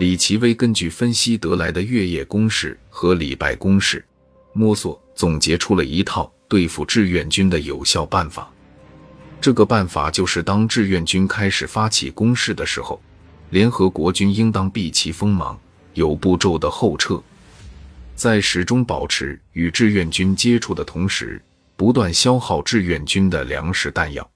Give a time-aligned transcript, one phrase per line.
[0.00, 4.02] 李奇微根据分析得来的月夜公式和礼拜公式，
[4.54, 8.50] 摸索总结出了一套对付志愿军的有效办法。
[9.42, 12.98] 这个办法就是，当志愿军开始发起攻势的时候，
[13.50, 15.60] 联合国军应当避其锋芒，
[15.92, 17.22] 有步骤的后撤，
[18.14, 21.42] 在始终保持与志愿军接触的同时，
[21.76, 24.26] 不断消耗志愿军的粮食弹药。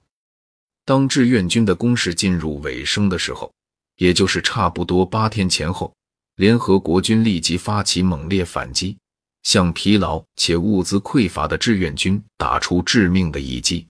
[0.85, 3.51] 当志愿军的攻势进入尾声的时候，
[3.97, 5.93] 也就是差不多八天前后，
[6.35, 8.97] 联合国军立即发起猛烈反击，
[9.43, 13.87] 向疲劳且物资匮乏的志愿军打出致命的一击。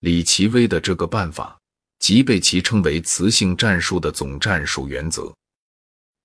[0.00, 1.58] 李奇微的这个办法，
[1.98, 5.30] 即被其称为“磁性战术”的总战术原则。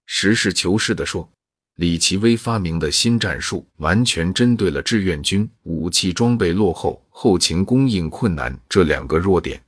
[0.06, 1.30] 实事求是地说，
[1.76, 9.62] 李奇微发明的新战术完全针对了志愿军武器装备落后、后勤供应困难这两个弱点。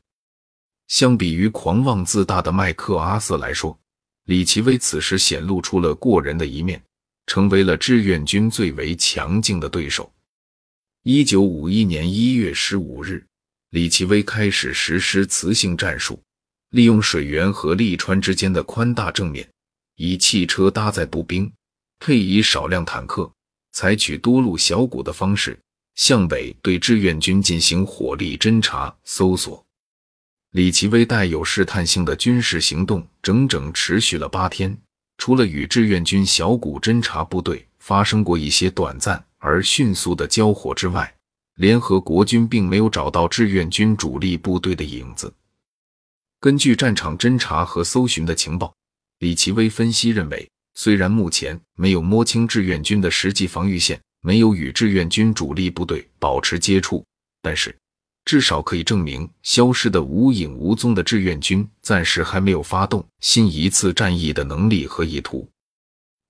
[0.88, 3.78] 相比于狂妄自大的麦克阿瑟来说，
[4.26, 6.82] 李奇微此时显露出了过人的一面，
[7.26, 10.12] 成为了志愿军最为强劲的对手。
[11.04, 13.26] 一九五一年一月十五日，
[13.72, 16.22] 李奇微开始实施磁性战术，
[16.72, 19.48] 利用水源和利川之间的宽大正面，
[19.96, 21.52] 以汽车搭载步兵，
[22.00, 23.30] 配以少量坦克，
[23.74, 25.60] 采取多路小股的方式，
[25.96, 29.67] 向北对志愿军进行火力侦察搜索。
[30.52, 34.76] 李奇微带有试探性的军事行动整整持续了八天，
[35.18, 41.14] 除了与志愿军小股侦察部队发生过一些短暂而迅速的交火之外，
[41.56, 45.32] 联合国军并没有找到志愿军主力部队的影子。
[46.40, 48.74] 根据战场侦察和搜寻的情报，
[49.20, 57.06] 李奇微分析认为，虽然目前没有摸清志愿军的实际防御线，没有与志愿军主力部队保持接触，
[57.42, 57.76] 但是。
[58.28, 65.50] 至少可以证明，消失的无影无踪的志愿军暂时还没有发动新一次战役的能力和意图。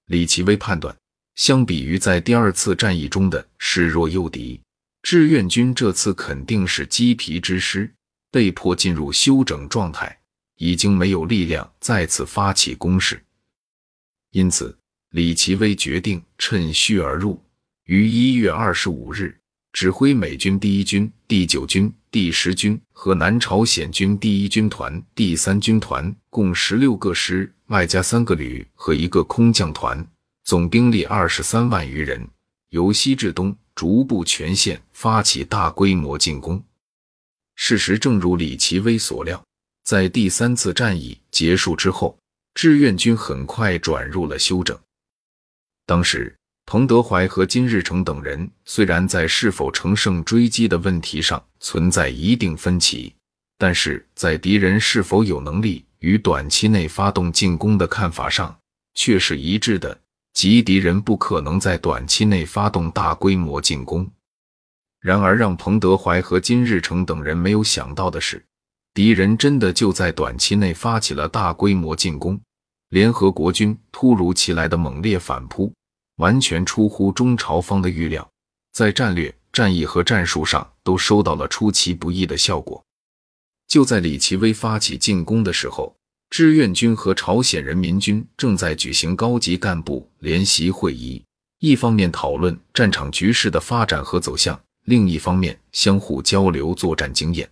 [0.06, 0.96] 李奇微判断，
[1.34, 4.62] 相比于在第二次战役中的示弱诱敌，
[5.02, 7.92] 志愿军这次肯定是鸡皮之师，
[8.30, 10.16] 被迫进入休整状态，
[10.58, 13.20] 已经没有力量再次发起攻势。
[14.34, 14.78] 因此，
[15.10, 17.44] 李奇微决定趁虚而入，
[17.86, 19.36] 于一月二十五日。
[19.78, 30.04] 指挥美军第一军、第九军、第十军和南朝鲜军第一军团、第三军团共十六个师，外加三个旅和一个空降团，
[30.46, 32.28] 总兵力二十三万余人，
[32.70, 36.60] 由西至东逐步全线发起大规模进攻。
[37.54, 39.46] 事实正如李奇微所料，
[39.84, 42.18] 在第三次战役结束之后，
[42.56, 44.76] 志愿军很快转入了休整。
[45.86, 46.36] 当时。
[46.70, 53.16] 彭德怀和金日成等人虽然在是否乘胜追击的问题上存在一定分歧，
[53.58, 58.54] 但是在敌人是否有能力于短期内发动进攻的看法上
[58.96, 59.98] 却是一致的，
[60.34, 64.06] 即敌人不可能在短期内发动大规模进攻。
[65.00, 68.44] 然而，让彭德怀和金日成等人没有想到的是，
[68.94, 72.38] 敌人真的就在短期内发起了大规模进攻，
[72.90, 75.72] 联合国军突如其来的猛烈反扑。
[76.18, 78.30] 完全出乎中朝方的预料，
[78.74, 82.84] 在战略、战役和战术上都收到了出其不意的效果。
[83.68, 85.96] 就在李奇微发起进攻的时候，
[86.30, 91.24] 志愿军和朝鲜人民军正在举行高级干部联席会议，
[91.60, 97.50] 一方面讨论战场局势的发展和走向，另一方面相互交流作战经验。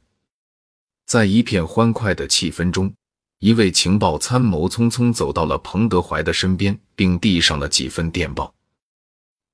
[1.05, 2.93] 在一片欢快的气氛中，
[3.39, 8.53] 一位情报参谋匆匆走到了彭德怀的身边，并递上了几份电报。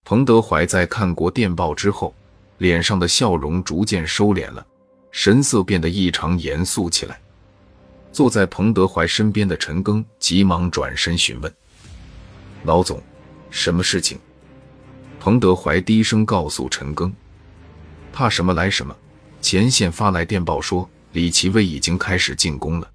[0.03, 2.13] 彭德怀在看过电报之后，
[2.57, 4.65] 脸上的笑容逐渐收敛了，
[5.11, 7.19] 神色变得异常严肃起来。
[8.11, 11.53] 坐在彭德怀身边的陈赓急忙转身询问
[12.65, 13.01] ：“老总，
[13.49, 14.19] 什么事情？”
[15.19, 17.11] 彭德怀低声告诉陈赓
[18.11, 18.95] ：“怕什么来什么，
[19.39, 22.91] 前线发来电报说李奇微已经开始进攻了。”